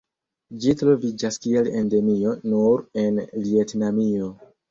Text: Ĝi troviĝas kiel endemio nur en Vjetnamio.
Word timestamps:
Ĝi 0.61 0.71
troviĝas 0.79 1.35
kiel 1.43 1.69
endemio 1.81 2.33
nur 2.53 2.83
en 3.05 3.23
Vjetnamio. 3.47 4.35